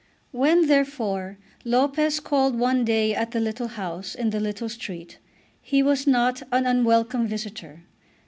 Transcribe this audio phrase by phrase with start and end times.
[0.31, 5.19] When, therefore, Lopez called one day at the little house in the little street
[5.61, 7.83] he was not an unwelcome visitor.